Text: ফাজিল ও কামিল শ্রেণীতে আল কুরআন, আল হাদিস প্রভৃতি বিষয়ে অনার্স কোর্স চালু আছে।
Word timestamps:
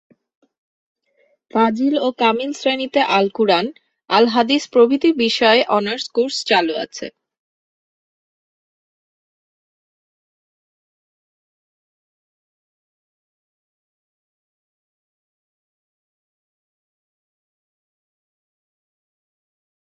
ফাজিল 1.51 1.95
ও 2.01 2.07
কামিল 2.21 2.51
শ্রেণীতে 2.53 3.01
আল 3.17 3.27
কুরআন, 3.37 3.65
আল 4.09 4.25
হাদিস 4.27 4.63
প্রভৃতি 4.73 5.09
বিষয়ে 5.23 5.61
অনার্স 5.77 6.05
কোর্স 6.15 6.35
চালু 6.49 6.73
আছে। 6.85 7.07